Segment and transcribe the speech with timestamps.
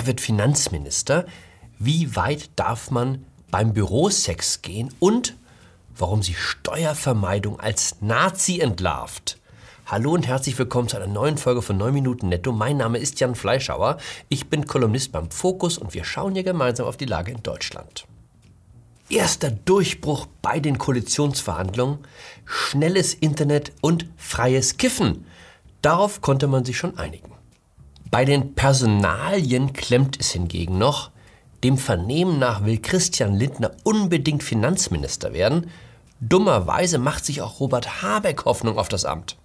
[0.00, 1.26] wer wird Finanzminister,
[1.78, 5.36] wie weit darf man beim Bürosex gehen und
[5.94, 9.38] warum sie Steuervermeidung als Nazi entlarvt.
[9.84, 12.50] Hallo und herzlich willkommen zu einer neuen Folge von 9 Minuten Netto.
[12.50, 13.98] Mein Name ist Jan Fleischhauer.
[14.30, 18.06] Ich bin Kolumnist beim Fokus und wir schauen hier gemeinsam auf die Lage in Deutschland.
[19.10, 21.98] Erster Durchbruch bei den Koalitionsverhandlungen,
[22.46, 25.26] schnelles Internet und freies Kiffen.
[25.82, 27.39] Darauf konnte man sich schon einigen.
[28.10, 31.10] Bei den Personalien klemmt es hingegen noch.
[31.62, 35.70] Dem Vernehmen nach will Christian Lindner unbedingt Finanzminister werden.
[36.20, 39.36] Dummerweise macht sich auch Robert Habeck Hoffnung auf das Amt.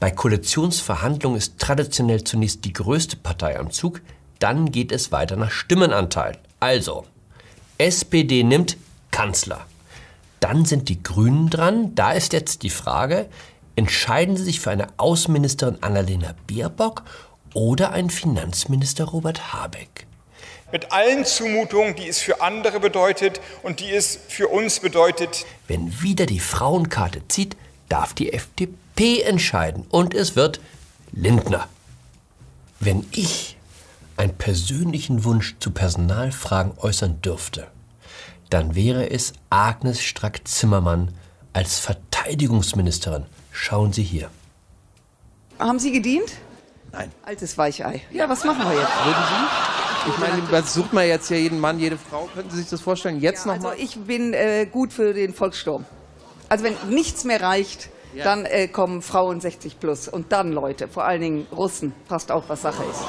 [0.00, 4.00] Bei Koalitionsverhandlungen ist traditionell zunächst die größte Partei am Zug,
[4.38, 6.38] dann geht es weiter nach Stimmenanteil.
[6.58, 7.04] Also,
[7.78, 8.78] SPD nimmt
[9.10, 9.66] Kanzler.
[10.40, 11.94] Dann sind die Grünen dran.
[11.94, 13.28] Da ist jetzt die Frage,
[13.80, 17.02] entscheiden Sie sich für eine Außenministerin Annalena Baerbock
[17.54, 20.06] oder einen Finanzminister Robert Habeck?
[20.70, 25.44] mit allen Zumutungen, die es für andere bedeutet und die es für uns bedeutet.
[25.66, 27.56] Wenn wieder die Frauenkarte zieht,
[27.88, 30.60] darf die FDP entscheiden und es wird
[31.10, 31.66] Lindner.
[32.78, 33.56] Wenn ich
[34.16, 37.66] einen persönlichen Wunsch zu Personalfragen äußern dürfte,
[38.48, 41.12] dann wäre es Agnes Strack-Zimmermann
[41.52, 43.26] als Verteidigungsministerin.
[43.50, 44.30] Schauen Sie hier.
[45.58, 46.32] Haben Sie gedient?
[46.92, 47.12] Nein.
[47.22, 48.02] Altes Weichei.
[48.10, 49.04] Ja, was machen wir jetzt?
[49.04, 50.10] Würden Sie?
[50.10, 52.28] Ich meine, das sucht man jetzt ja jeden Mann, jede Frau.
[52.34, 53.20] Könnten Sie sich das vorstellen?
[53.20, 53.70] Jetzt ja, noch mal?
[53.70, 55.84] Also ich bin äh, gut für den Volkssturm.
[56.48, 58.24] Also wenn nichts mehr reicht, ja.
[58.24, 60.08] dann äh, kommen Frauen 60 plus.
[60.08, 63.02] Und dann, Leute, vor allen Dingen Russen, passt auf, was Sache ist.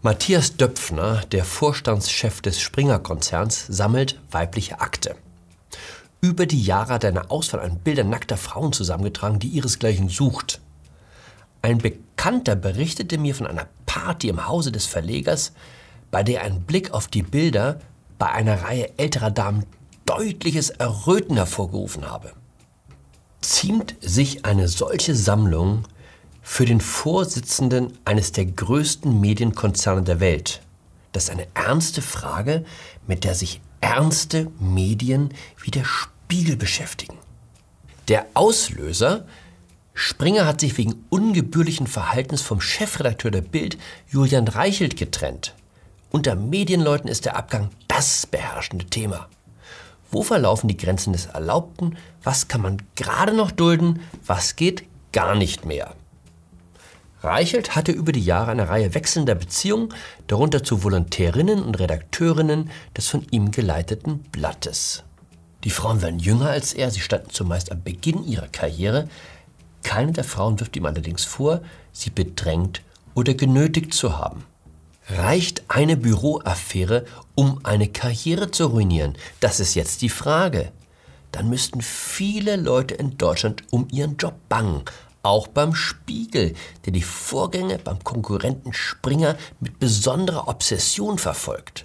[0.00, 5.16] Matthias Döpfner, der Vorstandschef des Springer-Konzerns, sammelt weibliche Akte.
[6.24, 10.60] Über die Jahre hat er eine Auswahl an Bildern nackter Frauen zusammengetragen, die ihresgleichen sucht.
[11.62, 15.52] Ein Bekannter berichtete mir von einer Party im Hause des Verlegers,
[16.12, 17.80] bei der ein Blick auf die Bilder
[18.20, 19.66] bei einer Reihe älterer Damen
[20.06, 22.32] deutliches Erröten hervorgerufen habe.
[23.40, 25.88] Ziemt sich eine solche Sammlung
[26.40, 30.62] für den Vorsitzenden eines der größten Medienkonzerne der Welt?
[31.10, 32.64] Das ist eine ernste Frage,
[33.08, 35.34] mit der sich ernste Medien
[35.74, 35.84] der
[36.32, 37.18] Spiegel beschäftigen.
[38.08, 39.26] Der Auslöser
[39.92, 43.76] Springer hat sich wegen ungebührlichen Verhaltens vom Chefredakteur der Bild,
[44.08, 45.54] Julian Reichelt, getrennt.
[46.08, 49.28] Unter Medienleuten ist der Abgang das beherrschende Thema.
[50.10, 51.98] Wo verlaufen die Grenzen des Erlaubten?
[52.22, 54.00] Was kann man gerade noch dulden?
[54.24, 55.94] Was geht gar nicht mehr?
[57.20, 59.92] Reichelt hatte über die Jahre eine Reihe wechselnder Beziehungen,
[60.28, 65.04] darunter zu Volontärinnen und Redakteurinnen des von ihm geleiteten Blattes.
[65.64, 69.08] Die Frauen waren jünger als er, sie standen zumeist am Beginn ihrer Karriere,
[69.82, 71.60] keine der Frauen wirft ihm allerdings vor,
[71.92, 72.82] sie bedrängt
[73.14, 74.44] oder genötigt zu haben.
[75.08, 79.16] Reicht eine Büroaffäre, um eine Karriere zu ruinieren?
[79.40, 80.70] Das ist jetzt die Frage.
[81.32, 84.82] Dann müssten viele Leute in Deutschland um ihren Job bangen.
[85.22, 91.84] Auch beim Spiegel, der die Vorgänge beim Konkurrenten Springer mit besonderer Obsession verfolgt.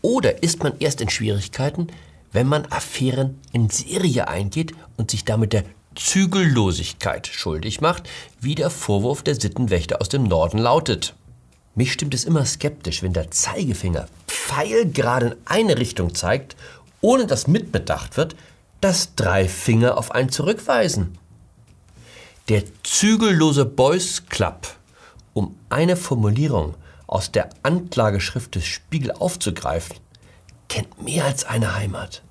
[0.00, 1.88] Oder ist man erst in Schwierigkeiten,
[2.32, 8.08] wenn man Affären in Serie eingeht und sich damit der Zügellosigkeit schuldig macht,
[8.40, 11.14] wie der Vorwurf der Sittenwächter aus dem Norden lautet.
[11.74, 16.56] Mich stimmt es immer skeptisch, wenn der Zeigefinger pfeilgerade in eine Richtung zeigt,
[17.00, 18.36] ohne dass mitbedacht wird,
[18.80, 21.18] dass drei Finger auf einen zurückweisen.
[22.48, 24.68] Der zügellose Boys Club,
[25.32, 26.74] um eine Formulierung
[27.06, 29.96] aus der Anklageschrift des Spiegel aufzugreifen,
[30.72, 32.22] kennt mehr als eine Heimat.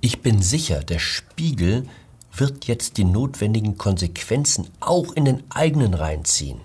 [0.00, 1.86] Ich bin sicher, der Spiegel
[2.34, 6.62] wird jetzt die notwendigen Konsequenzen auch in den eigenen Reihen ziehen.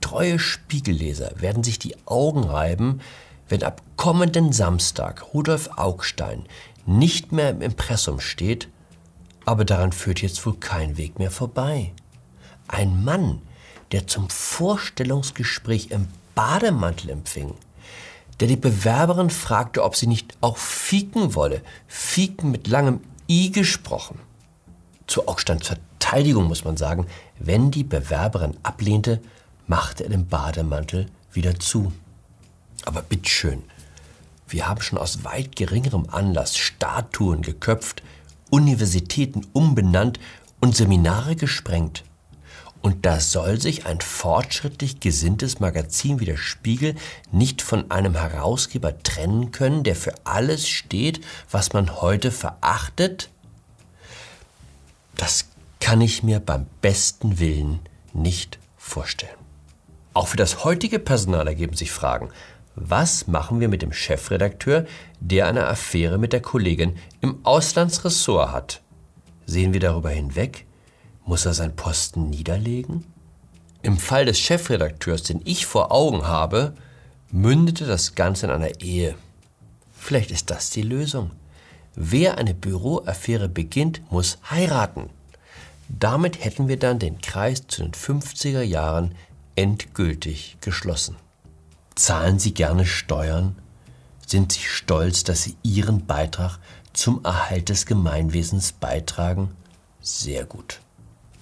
[0.00, 3.00] Treue Spiegelleser werden sich die Augen reiben,
[3.48, 6.46] wenn ab kommenden Samstag Rudolf Augstein
[6.84, 8.68] nicht mehr im Impressum steht,
[9.44, 11.92] aber daran führt jetzt wohl kein Weg mehr vorbei.
[12.66, 13.40] Ein Mann,
[13.92, 17.54] der zum Vorstellungsgespräch im Bademantel empfing,
[18.40, 24.18] der die Bewerberin fragte, ob sie nicht auch fieken wolle, fieken mit langem I gesprochen,
[25.06, 27.06] zu Augsteins Verteidigung muss man sagen,
[27.38, 29.20] wenn die Bewerberin ablehnte,
[29.66, 31.92] machte er den Bademantel wieder zu.
[32.84, 33.62] Aber bitteschön,
[34.46, 38.02] wir haben schon aus weit geringerem Anlass Statuen geköpft,
[38.50, 40.20] Universitäten umbenannt
[40.60, 42.04] und Seminare gesprengt.
[42.80, 46.94] Und da soll sich ein fortschrittlich gesinntes Magazin wie der Spiegel
[47.32, 51.20] nicht von einem Herausgeber trennen können, der für alles steht,
[51.50, 53.30] was man heute verachtet?
[55.16, 55.46] Das
[55.80, 57.80] kann ich mir beim besten Willen
[58.12, 59.38] nicht vorstellen.
[60.14, 62.30] Auch für das heutige Personal ergeben sich Fragen.
[62.76, 64.86] Was machen wir mit dem Chefredakteur,
[65.18, 68.82] der eine Affäre mit der Kollegin im Auslandsressort hat?
[69.46, 70.67] Sehen wir darüber hinweg?
[71.28, 73.04] Muss er seinen Posten niederlegen?
[73.82, 76.72] Im Fall des Chefredakteurs, den ich vor Augen habe,
[77.30, 79.14] mündete das Ganze in einer Ehe.
[79.92, 81.32] Vielleicht ist das die Lösung.
[81.94, 85.10] Wer eine Büroaffäre beginnt, muss heiraten.
[85.90, 89.14] Damit hätten wir dann den Kreis zu den 50er Jahren
[89.54, 91.16] endgültig geschlossen.
[91.94, 93.54] Zahlen Sie gerne Steuern?
[94.26, 96.58] Sind Sie stolz, dass Sie Ihren Beitrag
[96.94, 99.50] zum Erhalt des Gemeinwesens beitragen?
[100.00, 100.80] Sehr gut.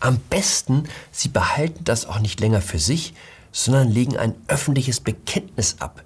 [0.01, 3.15] Am besten, Sie behalten das auch nicht länger für sich,
[3.53, 6.03] sondern legen ein öffentliches Bekenntnis ab,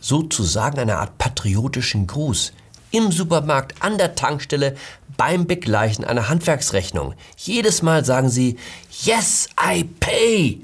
[0.00, 2.52] sozusagen eine Art patriotischen Gruß,
[2.90, 4.76] im Supermarkt, an der Tankstelle,
[5.16, 7.14] beim Begleichen einer Handwerksrechnung.
[7.36, 8.56] Jedes Mal sagen Sie,
[9.02, 10.60] Yes, I pay.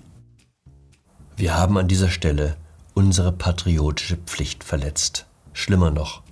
[1.36, 2.56] Wir haben an dieser Stelle
[2.94, 5.26] unsere patriotische Pflicht verletzt.
[5.52, 6.22] Schlimmer noch,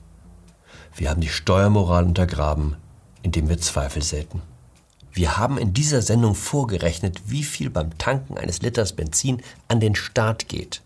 [0.94, 2.76] wir haben die Steuermoral untergraben,
[3.22, 4.42] indem wir Zweifel säten.
[5.12, 9.94] Wir haben in dieser Sendung vorgerechnet, wie viel beim Tanken eines Liters Benzin an den
[9.94, 10.82] Staat geht.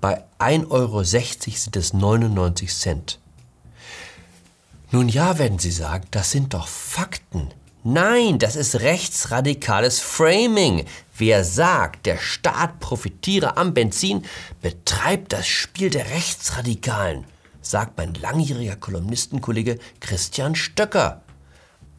[0.00, 3.18] Bei 1,60 Euro sind es 99 Cent.
[4.92, 7.50] Nun ja, werden Sie sagen, das sind doch Fakten.
[7.82, 10.84] Nein, das ist rechtsradikales Framing.
[11.16, 14.24] Wer sagt, der Staat profitiere am Benzin,
[14.60, 17.24] betreibt das Spiel der Rechtsradikalen,
[17.62, 21.22] sagt mein langjähriger Kolumnistenkollege Christian Stöcker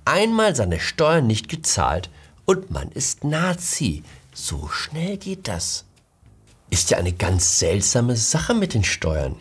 [0.07, 2.09] einmal seine Steuern nicht gezahlt
[2.45, 4.04] und man ist Nazi.
[4.33, 5.83] So schnell geht das.
[6.69, 9.36] Ist ja eine ganz seltsame Sache mit den Steuern.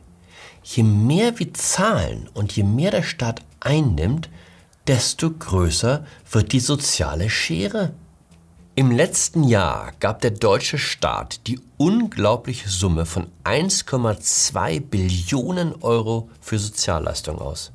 [0.64, 4.28] Je mehr wir zahlen und je mehr der Staat einnimmt,
[4.86, 7.92] desto größer wird die soziale Schere.
[8.74, 16.58] Im letzten Jahr gab der deutsche Staat die unglaubliche Summe von 1,2 Billionen Euro für
[16.58, 17.72] Sozialleistungen aus.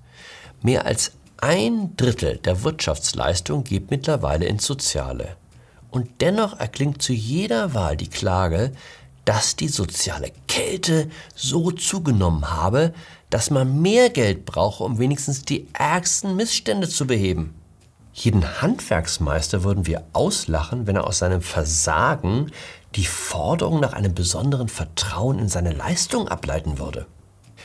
[0.61, 5.35] Mehr als ein Drittel der Wirtschaftsleistung geht mittlerweile ins Soziale.
[5.89, 8.71] Und dennoch erklingt zu jeder Wahl die Klage,
[9.25, 12.93] dass die soziale Kälte so zugenommen habe,
[13.29, 17.55] dass man mehr Geld brauche, um wenigstens die ärgsten Missstände zu beheben.
[18.13, 22.51] Jeden Handwerksmeister würden wir auslachen, wenn er aus seinem Versagen
[22.95, 27.07] die Forderung nach einem besonderen Vertrauen in seine Leistung ableiten würde.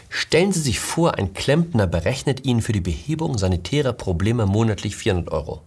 [0.09, 5.33] Stellen Sie sich vor, ein Klempner berechnet Ihnen für die Behebung sanitärer Probleme monatlich 400
[5.33, 5.63] Euro.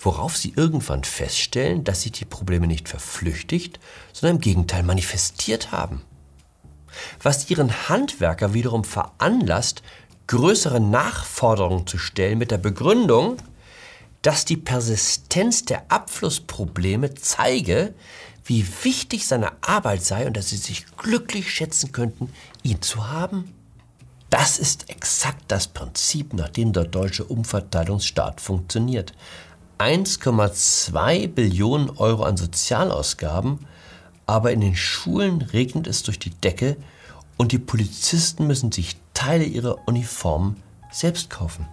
[0.00, 3.78] Worauf Sie irgendwann feststellen, dass sich die Probleme nicht verflüchtigt,
[4.12, 6.02] sondern im Gegenteil manifestiert haben.
[7.22, 9.82] Was Ihren Handwerker wiederum veranlasst,
[10.26, 13.36] größere Nachforderungen zu stellen mit der Begründung,
[14.22, 17.94] dass die Persistenz der Abflussprobleme zeige,
[18.44, 22.32] wie wichtig seine Arbeit sei und dass sie sich glücklich schätzen könnten,
[22.62, 23.54] ihn zu haben?
[24.28, 29.12] Das ist exakt das Prinzip, nach dem der deutsche Umverteilungsstaat funktioniert.
[29.78, 33.66] 1,2 Billionen Euro an Sozialausgaben,
[34.26, 36.76] aber in den Schulen regnet es durch die Decke
[37.36, 40.62] und die Polizisten müssen sich Teile ihrer Uniformen
[40.92, 41.66] selbst kaufen.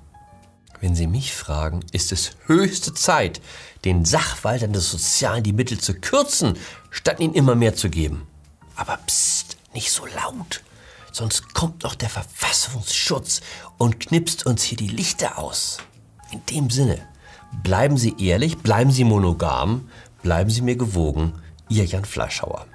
[0.79, 3.41] Wenn Sie mich fragen, ist es höchste Zeit,
[3.86, 6.57] den Sachwaltern des Sozialen die Mittel zu kürzen,
[6.91, 8.27] statt ihnen immer mehr zu geben.
[8.75, 10.63] Aber psst, nicht so laut,
[11.12, 13.41] sonst kommt noch der Verfassungsschutz
[13.77, 15.79] und knipst uns hier die Lichter aus.
[16.31, 17.00] In dem Sinne,
[17.63, 19.89] bleiben Sie ehrlich, bleiben Sie monogam,
[20.22, 21.34] bleiben Sie mir gewogen,
[21.69, 22.67] Ihr Jan Fleischhauer.